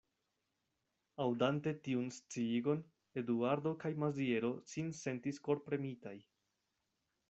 Aŭdante 1.25 1.73
tiun 1.89 2.09
sciigon, 2.17 2.83
Eduardo 3.23 3.77
kaj 3.85 3.95
Maziero 4.07 4.53
sin 4.75 4.93
sentis 5.05 5.43
korpremitaj. 5.51 6.21